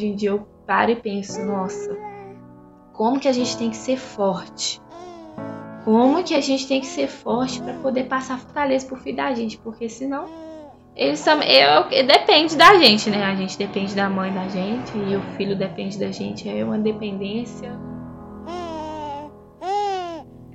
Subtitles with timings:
[0.00, 1.94] hoje em dia eu paro e penso, nossa,
[2.94, 4.80] como que a gente tem que ser forte?
[5.84, 9.34] Como que a gente tem que ser forte para poder passar fortaleza pro filho da
[9.34, 9.58] gente?
[9.58, 10.26] Porque senão
[10.96, 11.48] eles também.
[11.50, 13.24] Eu, depende da gente, né?
[13.24, 16.48] A gente depende da mãe da gente e o filho depende da gente.
[16.48, 17.72] É uma dependência.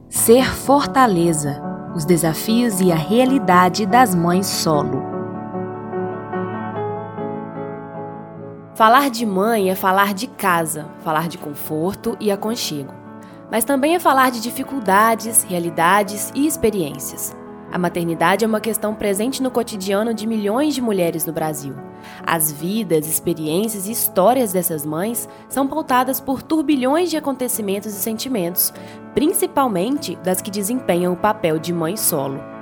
[0.10, 1.62] Ser fortaleza.
[1.96, 5.15] Os desafios e a realidade das mães solo.
[8.76, 12.94] Falar de mãe é falar de casa, falar de conforto e aconchego.
[13.50, 17.34] Mas também é falar de dificuldades, realidades e experiências.
[17.72, 21.74] A maternidade é uma questão presente no cotidiano de milhões de mulheres no Brasil.
[22.28, 28.74] As vidas, experiências e histórias dessas mães são pautadas por turbilhões de acontecimentos e sentimentos,
[29.14, 32.55] principalmente das que desempenham o papel de mãe solo.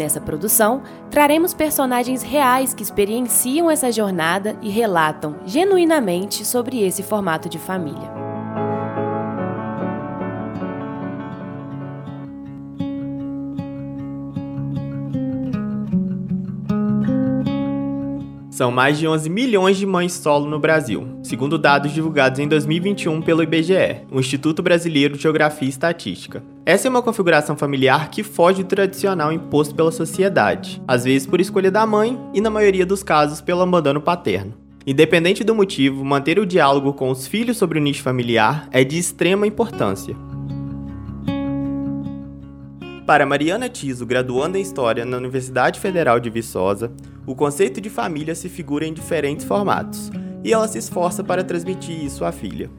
[0.00, 7.50] Nessa produção, traremos personagens reais que experienciam essa jornada e relatam genuinamente sobre esse formato
[7.50, 8.19] de família.
[18.60, 23.22] São mais de 11 milhões de mães solo no Brasil, segundo dados divulgados em 2021
[23.22, 26.42] pelo IBGE, o Instituto Brasileiro de Geografia e Estatística.
[26.66, 31.40] Essa é uma configuração familiar que foge do tradicional imposto pela sociedade, às vezes por
[31.40, 34.52] escolha da mãe e, na maioria dos casos, pelo abandono paterno.
[34.86, 38.98] Independente do motivo, manter o diálogo com os filhos sobre o nicho familiar é de
[38.98, 40.14] extrema importância.
[43.06, 46.92] Para Mariana Tiso, graduanda em História na Universidade Federal de Viçosa,
[47.26, 50.10] o conceito de família se figura em diferentes formatos,
[50.42, 52.70] e ela se esforça para transmitir isso à filha.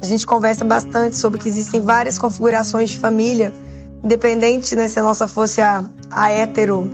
[0.00, 3.52] A gente conversa bastante sobre que existem várias configurações de família,
[4.02, 6.90] independente né, se a nossa fosse a, a hétero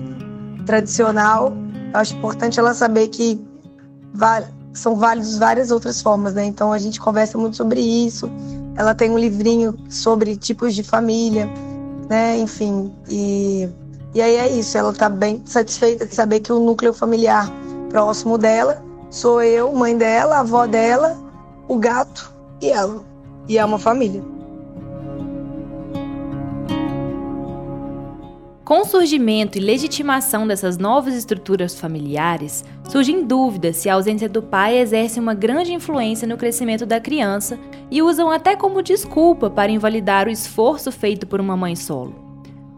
[0.67, 1.52] tradicional.
[1.92, 3.41] Eu acho importante ela saber que
[4.72, 6.45] são válidas várias outras formas, né?
[6.45, 8.30] Então a gente conversa muito sobre isso.
[8.77, 11.48] Ela tem um livrinho sobre tipos de família
[12.11, 12.36] né?
[12.39, 13.68] Enfim, e,
[14.14, 14.76] e aí é isso.
[14.76, 17.50] Ela tá bem satisfeita de saber que o núcleo familiar
[17.88, 21.18] próximo dela sou eu, mãe dela, avó dela,
[21.68, 22.32] o gato
[22.62, 23.04] e ela.
[23.48, 24.22] E é uma família.
[28.64, 34.40] Com o surgimento e legitimação dessas novas estruturas familiares, surgem dúvidas se a ausência do
[34.40, 37.58] pai exerce uma grande influência no crescimento da criança
[37.90, 42.14] e usam até como desculpa para invalidar o esforço feito por uma mãe solo.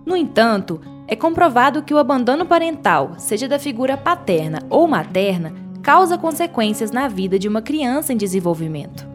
[0.07, 5.53] No entanto, é comprovado que o abandono parental, seja da figura paterna ou materna,
[5.83, 9.11] causa consequências na vida de uma criança em desenvolvimento.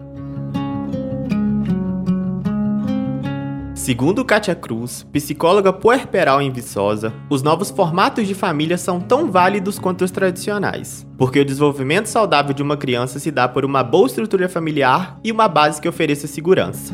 [3.74, 9.80] Segundo Katia Cruz, psicóloga puerperal em Viçosa, os novos formatos de família são tão válidos
[9.80, 14.08] quanto os tradicionais, porque o desenvolvimento saudável de uma criança se dá por uma boa
[14.08, 16.94] estrutura familiar e uma base que ofereça segurança.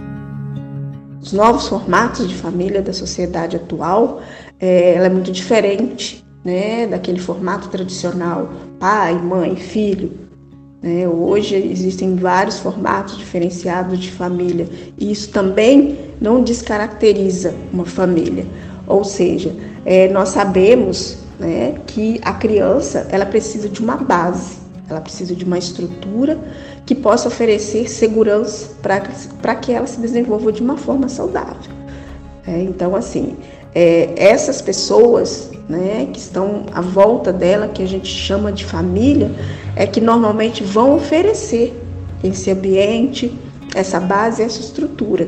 [1.20, 4.22] Os novos formatos de família da sociedade atual,
[4.60, 8.50] é, ela é muito diferente né, daquele formato tradicional,
[8.80, 10.24] pai, mãe, filho,
[10.84, 11.08] né?
[11.08, 14.68] Hoje existem vários formatos diferenciados de família
[15.00, 18.46] e isso também não descaracteriza uma família.
[18.86, 19.56] Ou seja,
[19.86, 24.58] é, nós sabemos né, que a criança ela precisa de uma base,
[24.90, 26.38] ela precisa de uma estrutura
[26.86, 31.72] que possa oferecer segurança para que ela se desenvolva de uma forma saudável.
[32.46, 33.38] É, então, assim,
[33.76, 39.32] é, essas pessoas né, que estão à volta dela, que a gente chama de família,
[39.76, 41.74] é que normalmente vão oferecer
[42.24, 43.38] esse ambiente,
[43.76, 45.28] essa base, essa estrutura.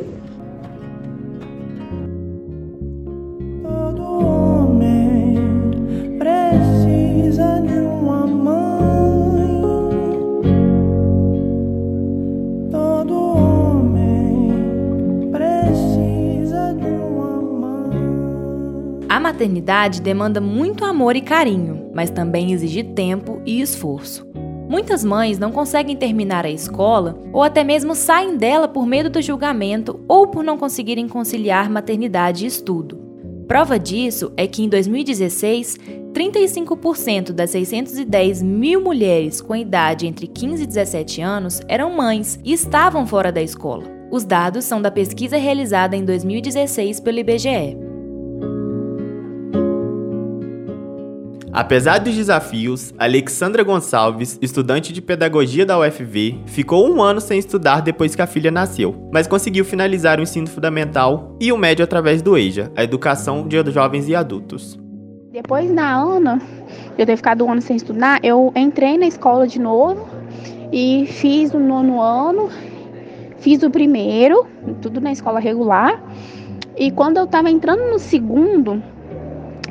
[19.36, 24.26] Maternidade demanda muito amor e carinho, mas também exige tempo e esforço.
[24.70, 29.22] Muitas mães não conseguem terminar a escola ou até mesmo saem dela por medo do
[29.22, 32.98] julgamento ou por não conseguirem conciliar maternidade e estudo.
[33.46, 35.78] Prova disso é que em 2016,
[36.14, 42.54] 35% das 610 mil mulheres com idade entre 15 e 17 anos eram mães e
[42.54, 43.84] estavam fora da escola.
[44.10, 47.85] Os dados são da pesquisa realizada em 2016 pelo IBGE.
[51.56, 57.82] Apesar dos desafios, Alexandra Gonçalves, estudante de pedagogia da UFV, ficou um ano sem estudar
[57.82, 62.22] depois que a filha nasceu, mas conseguiu finalizar o ensino fundamental e o médio através
[62.22, 64.78] do EJA, a Educação de Jovens e Adultos.
[65.32, 66.42] Depois da Ana,
[66.98, 70.10] eu ter ficado um ano sem estudar, eu entrei na escola de novo
[70.74, 72.50] E fiz o nono ano,
[73.38, 74.46] fiz o primeiro,
[74.82, 76.04] tudo na escola regular.
[76.76, 78.84] E quando eu estava entrando no segundo,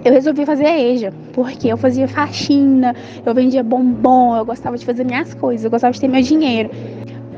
[0.05, 4.85] eu resolvi fazer a EJA, porque eu fazia faxina, eu vendia bombom, eu gostava de
[4.85, 6.71] fazer minhas coisas, eu gostava de ter meu dinheiro.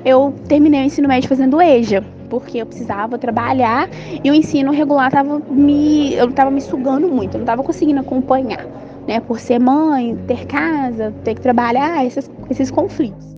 [0.04, 3.88] Eu terminei o ensino médio fazendo EJA, porque eu precisava trabalhar
[4.22, 8.00] e o ensino regular tava me, eu estava me sugando muito, eu não estava conseguindo
[8.00, 8.66] acompanhar,
[9.06, 9.20] né?
[9.20, 13.36] Por ser mãe, ter casa, ter que trabalhar, esses, esses conflitos.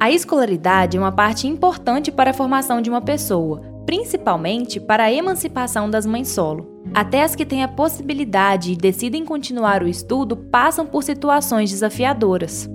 [0.00, 5.12] A escolaridade é uma parte importante para a formação de uma pessoa, principalmente para a
[5.12, 6.82] emancipação das mães solo.
[6.92, 12.68] Até as que têm a possibilidade e decidem continuar o estudo passam por situações desafiadoras.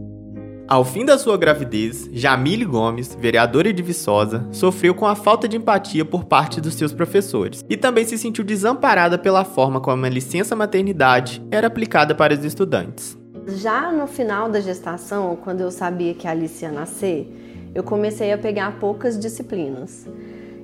[0.68, 5.58] Ao fim da sua gravidez, Jamile Gomes, vereadora de Viçosa, sofreu com a falta de
[5.58, 10.10] empatia por parte dos seus professores e também se sentiu desamparada pela forma como a
[10.10, 13.18] licença maternidade era aplicada para os estudantes.
[13.48, 17.30] Já no final da gestação, quando eu sabia que a Alice ia nascer,
[17.76, 20.08] eu comecei a pegar poucas disciplinas.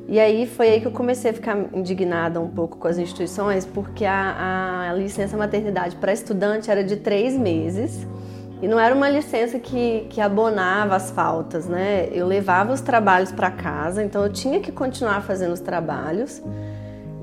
[0.07, 3.65] E aí foi aí que eu comecei a ficar indignada um pouco com as instituições,
[3.65, 8.07] porque a, a licença maternidade para estudante era de três meses
[8.61, 12.07] e não era uma licença que, que abonava as faltas, né?
[12.11, 16.41] Eu levava os trabalhos para casa, então eu tinha que continuar fazendo os trabalhos.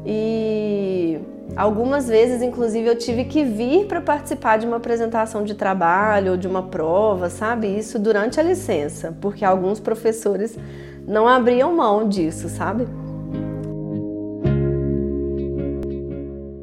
[0.06, 1.18] E
[1.56, 6.36] algumas vezes, inclusive, eu tive que vir para participar de uma apresentação de trabalho ou
[6.36, 7.66] de uma prova, sabe?
[7.66, 10.56] Isso durante a licença, porque alguns professores
[11.06, 12.86] não abriam mão disso, sabe?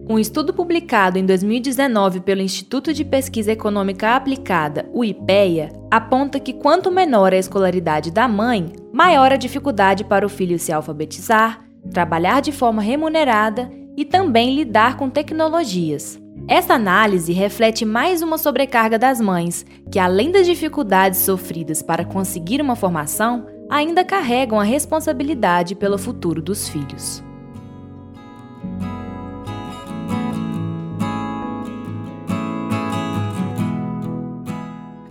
[0.10, 6.52] Um estudo publicado em 2019 pelo Instituto de Pesquisa Econômica Aplicada, o IPEA, aponta que
[6.52, 12.42] quanto menor a escolaridade da mãe, maior a dificuldade para o filho se alfabetizar, trabalhar
[12.42, 16.20] de forma remunerada e também lidar com tecnologias.
[16.46, 22.62] Essa análise reflete mais uma sobrecarga das mães, que além das dificuldades sofridas para conseguir
[22.62, 27.24] uma formação, ainda carregam a responsabilidade pelo futuro dos filhos.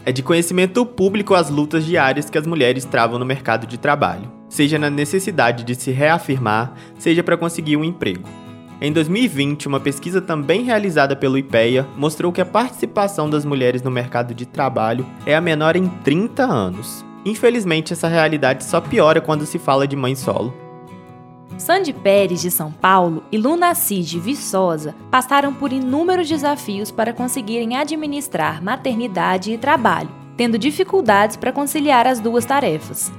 [0.05, 4.39] É de conhecimento público as lutas diárias que as mulheres travam no mercado de trabalho
[4.51, 8.29] seja na necessidade de se reafirmar, seja para conseguir um emprego.
[8.81, 13.91] Em 2020, uma pesquisa também realizada pelo IPEA mostrou que a participação das mulheres no
[13.91, 17.10] mercado de trabalho é a menor em 30 anos.
[17.25, 20.55] Infelizmente, essa realidade só piora quando se fala de mãe solo.
[21.59, 27.13] Sandy Pérez, de São Paulo, e Luna Assis, de Viçosa, passaram por inúmeros desafios para
[27.13, 33.13] conseguirem administrar maternidade e trabalho, tendo dificuldades para conciliar as duas tarefas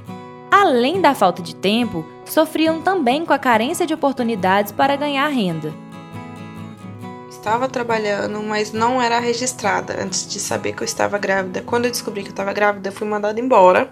[0.61, 5.73] além da falta de tempo, sofriam também com a carência de oportunidades para ganhar renda.
[7.41, 11.63] Estava trabalhando, mas não era registrada antes de saber que eu estava grávida.
[11.63, 13.91] Quando eu descobri que eu estava grávida, eu fui mandada embora,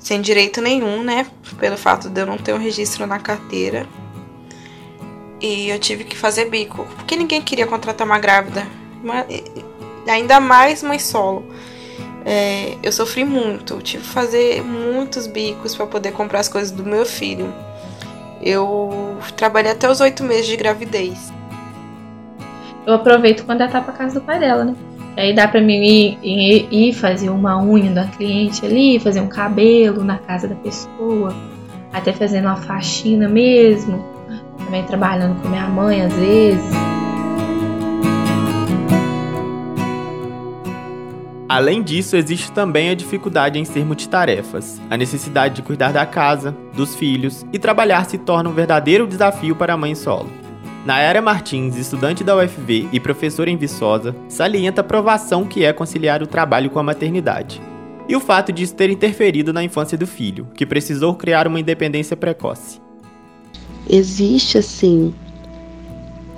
[0.00, 1.28] sem direito nenhum, né?
[1.60, 3.86] Pelo fato de eu não ter um registro na carteira.
[5.40, 8.66] E eu tive que fazer bico, porque ninguém queria contratar uma grávida,
[10.08, 11.46] ainda mais mãe solo.
[12.24, 16.84] É, eu sofri muito, tive que fazer muitos bicos para poder comprar as coisas do
[16.84, 17.54] meu filho.
[18.42, 21.32] Eu trabalhei até os oito meses de gravidez.
[22.86, 24.74] Eu aproveito quando ela tá pra casa do pai dela, né?
[25.16, 29.28] Aí dá pra mim ir, ir, ir, fazer uma unha da cliente ali, fazer um
[29.28, 31.34] cabelo na casa da pessoa,
[31.92, 34.04] até fazendo uma faxina mesmo,
[34.64, 36.74] também trabalhando com minha mãe às vezes.
[41.48, 44.80] Além disso, existe também a dificuldade em ser multitarefas.
[44.90, 49.54] A necessidade de cuidar da casa, dos filhos e trabalhar se torna um verdadeiro desafio
[49.54, 50.43] para a mãe solo.
[50.84, 56.22] Nayara Martins, estudante da UFV e professora em Viçosa, salienta a provação que é conciliar
[56.22, 57.58] o trabalho com a maternidade.
[58.06, 61.58] E o fato de isso ter interferido na infância do filho, que precisou criar uma
[61.58, 62.82] independência precoce.
[63.88, 65.14] Existe, assim,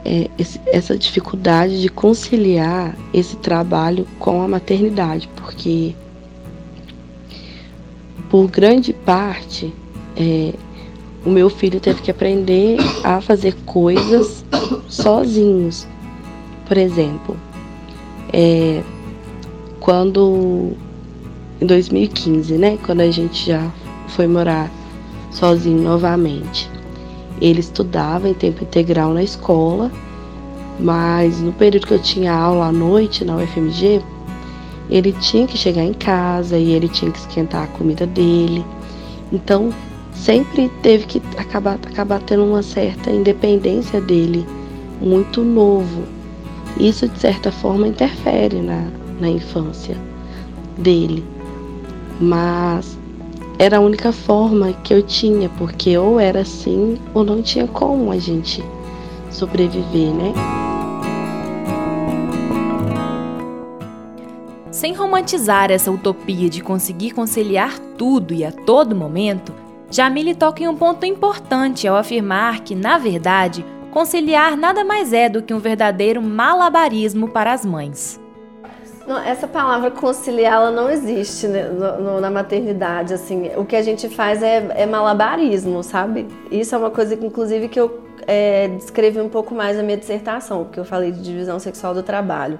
[0.04, 0.30] é,
[0.66, 5.92] essa dificuldade de conciliar esse trabalho com a maternidade, porque
[8.30, 9.74] por grande parte
[10.16, 10.52] é,
[11.26, 14.44] o meu filho teve que aprender a fazer coisas
[14.88, 15.86] sozinhos.
[16.66, 17.36] Por exemplo,
[18.32, 18.80] é,
[19.80, 20.72] quando
[21.60, 23.70] em 2015, né, quando a gente já
[24.08, 24.70] foi morar
[25.32, 26.70] sozinho novamente,
[27.40, 29.90] ele estudava em tempo integral na escola,
[30.78, 34.00] mas no período que eu tinha aula à noite na UFMG,
[34.88, 38.64] ele tinha que chegar em casa e ele tinha que esquentar a comida dele.
[39.32, 39.72] Então,
[40.16, 44.46] sempre teve que acabar, acabar tendo uma certa independência dele,
[45.00, 46.04] muito novo.
[46.78, 48.88] Isso, de certa forma, interfere na,
[49.20, 49.96] na infância
[50.78, 51.24] dele.
[52.20, 52.98] Mas
[53.58, 58.10] era a única forma que eu tinha, porque ou era assim ou não tinha como
[58.10, 58.62] a gente
[59.30, 60.32] sobreviver, né?
[64.70, 69.52] Sem romantizar essa utopia de conseguir conciliar tudo e a todo momento,
[69.90, 75.28] Jamile toca em um ponto importante ao afirmar que, na verdade, conciliar nada mais é
[75.28, 78.20] do que um verdadeiro malabarismo para as mães.
[79.06, 83.14] Não, essa palavra conciliar ela não existe né, no, no, na maternidade.
[83.14, 86.26] Assim, o que a gente faz é, é, malabarismo, sabe?
[86.50, 89.96] Isso é uma coisa que, inclusive, que eu é, descrevi um pouco mais na minha
[89.96, 92.58] dissertação, porque eu falei de divisão sexual do trabalho.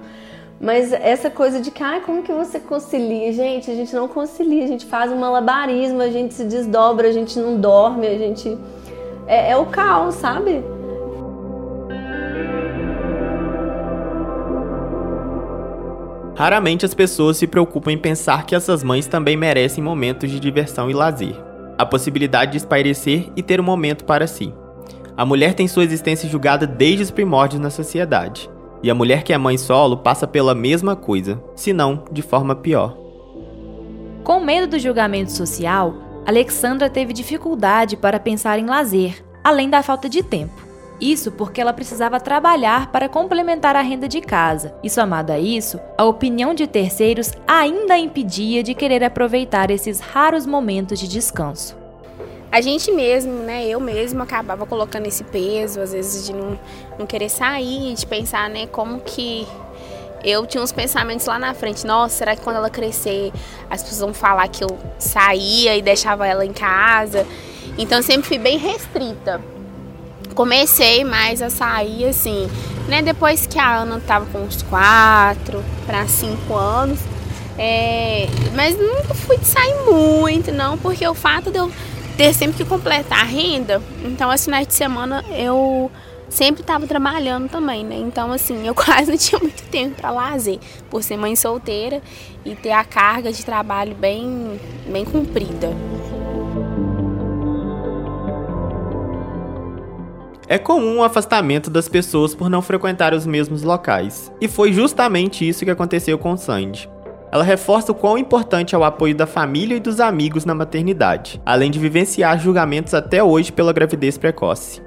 [0.61, 3.33] Mas essa coisa de que, ah, como que você concilia?
[3.33, 7.13] Gente, a gente não concilia, a gente faz um malabarismo, a gente se desdobra, a
[7.13, 8.57] gente não dorme, a gente.
[9.27, 10.65] É, é o caos, sabe?
[16.37, 20.91] Raramente as pessoas se preocupam em pensar que essas mães também merecem momentos de diversão
[20.91, 21.35] e lazer,
[21.79, 24.53] a possibilidade de espairecer e ter um momento para si.
[25.17, 28.51] A mulher tem sua existência julgada desde os primórdios na sociedade,
[28.83, 32.55] e a mulher que é mãe solo passa pela mesma coisa, se não de forma
[32.55, 32.97] pior.
[34.23, 35.95] Com medo do julgamento social,
[36.27, 40.67] Alexandra teve dificuldade para pensar em lazer, além da falta de tempo.
[41.01, 45.79] Isso porque ela precisava trabalhar para complementar a renda de casa, e somado a isso,
[45.97, 51.86] a opinião de terceiros ainda a impedia de querer aproveitar esses raros momentos de descanso.
[52.57, 56.59] A gente mesmo, né, eu mesmo acabava colocando esse peso, às vezes de não,
[56.99, 59.47] não querer sair, de pensar, né, como que
[60.25, 61.87] eu tinha uns pensamentos lá na frente.
[61.87, 63.31] Nossa, será que quando ela crescer
[63.69, 67.27] as pessoas vão falar que eu saía e deixava ela em casa?
[67.77, 69.39] Então sempre fui bem restrita
[70.35, 72.49] comecei mais a sair assim,
[72.89, 73.03] né?
[73.03, 76.99] Depois que a Ana tava com uns 4 para 5 anos.
[77.59, 81.73] É, mas nunca fui de sair muito, não, porque o fato de eu
[82.17, 85.91] ter sempre que completar a renda, então assim, finais de semana eu
[86.29, 87.97] sempre estava trabalhando também, né?
[87.97, 90.59] Então, assim, eu quase não tinha muito tempo para lazer,
[90.91, 92.03] por ser mãe solteira
[92.45, 95.71] e ter a carga de trabalho bem, bem cumprida.
[100.49, 105.47] É comum o afastamento das pessoas por não frequentar os mesmos locais, e foi justamente
[105.47, 106.89] isso que aconteceu com Sandy.
[107.31, 111.41] Ela reforça o quão importante é o apoio da família e dos amigos na maternidade,
[111.45, 114.81] além de vivenciar julgamentos até hoje pela gravidez precoce.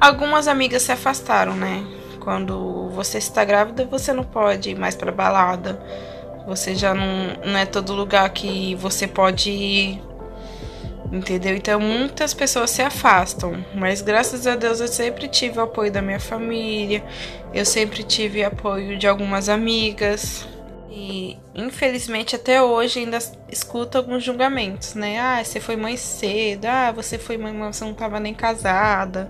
[0.00, 1.84] Algumas amigas se afastaram, né?
[2.20, 5.80] Quando você está grávida, você não pode ir mais para balada.
[6.46, 7.06] Você já não,
[7.44, 10.02] não é todo lugar que você pode ir
[11.14, 11.54] Entendeu?
[11.54, 16.02] Então muitas pessoas se afastam, mas graças a Deus eu sempre tive o apoio da
[16.02, 17.04] minha família,
[17.52, 20.44] eu sempre tive apoio de algumas amigas.
[20.96, 23.18] E infelizmente até hoje ainda
[23.50, 25.18] escuto alguns julgamentos, né?
[25.18, 29.28] Ah, você foi mãe cedo, ah, você foi mãe, mas você não estava nem casada.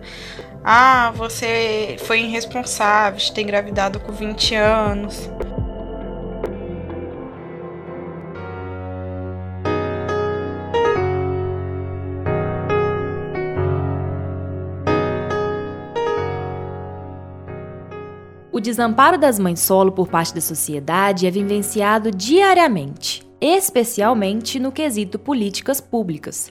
[0.62, 5.30] Ah, você foi irresponsável de ter engravidado com 20 anos.
[18.64, 25.82] Desamparo das mães solo por parte da sociedade é vivenciado diariamente, especialmente no quesito políticas
[25.82, 26.50] públicas.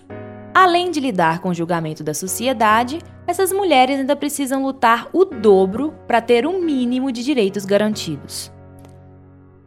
[0.54, 5.96] Além de lidar com o julgamento da sociedade, essas mulheres ainda precisam lutar o dobro
[6.08, 8.52] para ter um mínimo de direitos garantidos.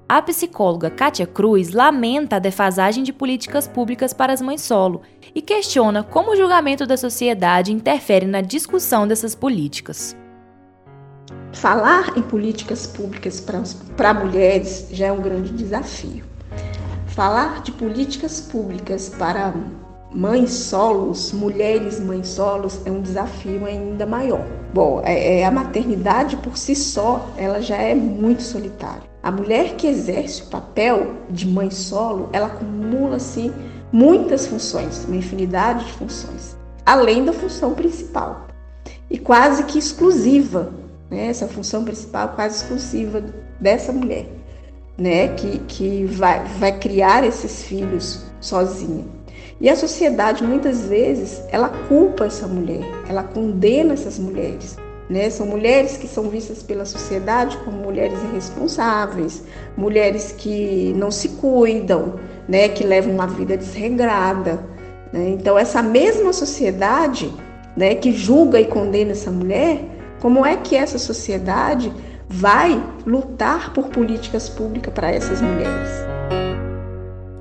[0.09, 5.03] A psicóloga Kátia Cruz lamenta a defasagem de políticas públicas para as mães solo
[5.35, 10.17] e questiona como o julgamento da sociedade interfere na discussão dessas políticas.
[11.57, 13.43] Falar em políticas públicas
[13.97, 16.23] para mulheres já é um grande desafio.
[17.07, 19.55] Falar de políticas públicas para
[20.13, 24.45] mães solos, mulheres mães solos, é um desafio ainda maior.
[24.75, 29.09] Bom, é, é, a maternidade por si só, ela já é muito solitária.
[29.23, 33.51] A mulher que exerce o papel de mãe solo, ela acumula-se
[33.91, 38.47] muitas funções, uma infinidade de funções, além da função principal
[39.09, 40.71] e quase que exclusiva
[41.11, 41.27] né?
[41.29, 43.23] essa função principal quase exclusiva
[43.61, 44.27] dessa mulher,
[44.99, 45.29] né?
[45.29, 49.05] que, que vai, vai criar esses filhos sozinha.
[49.61, 54.77] E a sociedade muitas vezes ela culpa essa mulher, ela condena essas mulheres.
[55.09, 55.31] Né?
[55.31, 59.45] São mulheres que são vistas pela sociedade como mulheres irresponsáveis,
[59.77, 62.15] mulheres que não se cuidam,
[62.49, 62.69] né?
[62.69, 64.63] que levam uma vida desregrada.
[65.13, 65.31] Né?
[65.31, 67.33] Então, essa mesma sociedade
[67.77, 69.85] né, que julga e condena essa mulher,
[70.21, 71.93] como é que essa sociedade
[72.29, 75.91] vai lutar por políticas públicas para essas mulheres.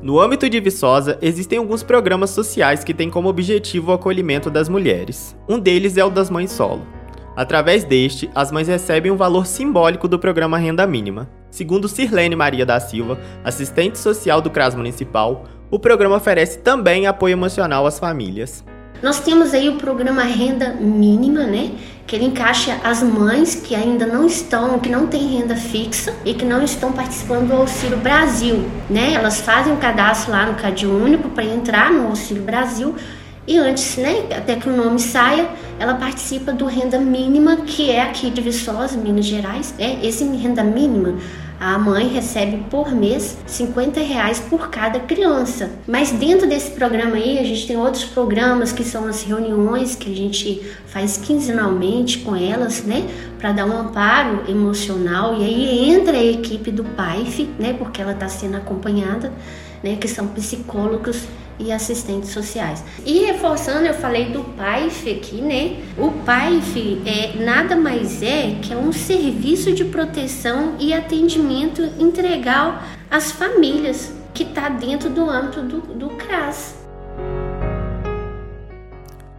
[0.01, 4.69] No âmbito de Viçosa, existem alguns programas sociais que têm como objetivo o acolhimento das
[4.69, 5.35] mulheres.
[5.49, 6.85] Um deles é o das mães solo.
[7.35, 11.27] Através deste, as mães recebem um valor simbólico do programa Renda Mínima.
[11.49, 17.33] Segundo Sirlene Maria da Silva, assistente social do CRAS Municipal, o programa oferece também apoio
[17.33, 18.63] emocional às famílias.
[19.01, 21.71] Nós temos aí o programa Renda Mínima, né?
[22.07, 26.33] Que ele encaixa as mães que ainda não estão, que não têm renda fixa e
[26.33, 29.13] que não estão participando do Auxílio Brasil, né?
[29.13, 32.95] Elas fazem o cadastro lá no Cade Único para entrar no Auxílio Brasil
[33.47, 35.47] e antes, né, até que o nome saia,
[35.79, 39.73] ela participa do renda mínima, que é aqui de Viçosa, Minas Gerais.
[39.77, 41.15] É esse renda mínima
[41.59, 45.71] a mãe recebe por mês 50 reais por cada criança.
[45.87, 50.11] Mas dentro desse programa aí, a gente tem outros programas que são as reuniões que
[50.11, 53.07] a gente faz quinzenalmente com elas, né?
[53.39, 55.39] Para dar um amparo emocional.
[55.39, 57.73] E aí entra a equipe do PAIF, né?
[57.73, 59.31] Porque ela está sendo acompanhada,
[59.81, 59.95] né?
[59.95, 61.23] Que são psicólogos
[61.59, 62.83] e assistentes sociais.
[63.05, 65.83] E reforçando, eu falei do PAIF aqui, né?
[65.97, 72.79] O PAIF é nada mais é que é um serviço de proteção e atendimento integral
[73.09, 76.75] às famílias que está dentro do âmbito do, do CRAS.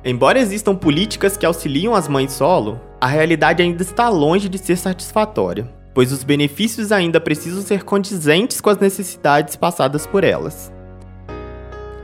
[0.05, 4.77] Embora existam políticas que auxiliam as mães solo, a realidade ainda está longe de ser
[4.77, 10.73] satisfatória, pois os benefícios ainda precisam ser condizentes com as necessidades passadas por elas.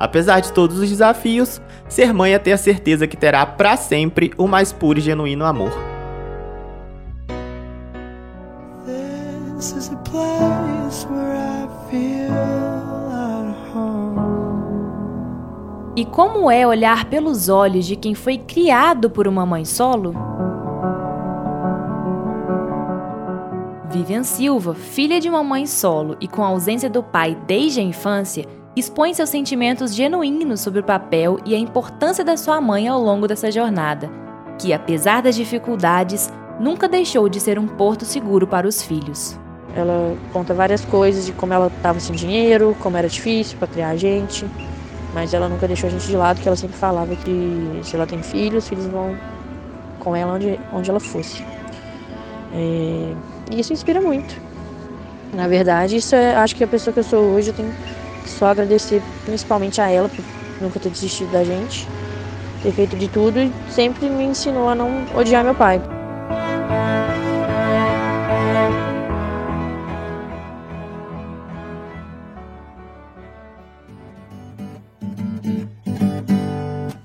[0.02, 4.32] Apesar de todos os desafios, ser mãe é ter a certeza que terá para sempre
[4.36, 5.70] o mais puro e genuíno amor.
[15.94, 20.16] E como é olhar pelos olhos de quem foi criado por uma mãe solo?
[23.88, 27.84] Vivian Silva, filha de uma mãe solo e com a ausência do pai desde a
[27.84, 33.00] infância, expõe seus sentimentos genuínos sobre o papel e a importância da sua mãe ao
[33.00, 34.10] longo dessa jornada,
[34.58, 39.38] que, apesar das dificuldades, nunca deixou de ser um porto seguro para os filhos.
[39.74, 43.90] Ela conta várias coisas de como ela estava sem dinheiro, como era difícil para criar
[43.90, 44.46] a gente,
[45.14, 48.06] mas ela nunca deixou a gente de lado, que ela sempre falava que se ela
[48.06, 49.16] tem filhos, os filhos vão
[49.98, 51.42] com ela onde, onde ela fosse.
[52.54, 53.14] É,
[53.50, 54.34] e isso inspira muito.
[55.32, 57.72] Na verdade, isso é, acho que a pessoa que eu sou hoje eu tenho
[58.42, 60.24] só agradecer principalmente a ela por
[60.60, 61.86] nunca ter desistido da gente,
[62.60, 65.80] ter feito de tudo e sempre me ensinou a não odiar meu pai.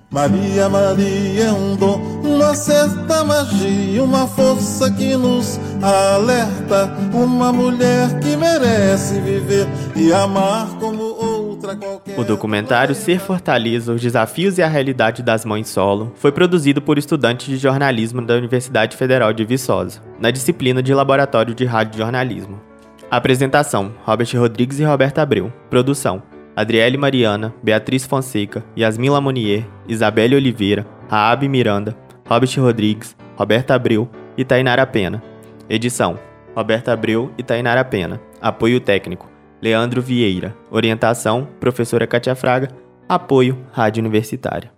[0.10, 6.92] Maria, Maria é um dom, uma certa magia, uma força que nos alerta.
[7.14, 11.27] Uma mulher que merece viver e amar como qualquer.
[12.18, 16.98] O documentário Ser Fortaleza: Os Desafios e a Realidade das Mães Solo foi produzido por
[16.98, 22.62] estudantes de jornalismo da Universidade Federal de Viçosa, na disciplina de Laboratório de Rádio Jornalismo.
[23.10, 25.52] Apresentação: Robert Rodrigues e Roberta Abreu.
[25.70, 26.24] Produção:
[26.56, 31.96] Adriele Mariana, Beatriz Fonseca, Yasmin Lamonier, Isabelle Oliveira, Raab Miranda,
[32.28, 35.22] Robert Rodrigues, Roberta Abreu e Tainara Pena.
[35.70, 36.18] Edição:
[36.56, 38.20] Roberta Abreu e Tainara Pena.
[38.42, 39.30] Apoio técnico:
[39.62, 40.56] Leandro Vieira.
[40.70, 42.70] Orientação: Professora Katia Fraga.
[43.10, 44.77] Apoio: Rádio Universitária.